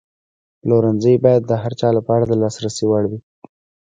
[0.61, 3.19] پلورنځی باید د هر چا لپاره د لاسرسي وړ وي.